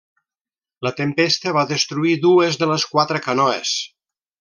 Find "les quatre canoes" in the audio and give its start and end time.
2.75-3.81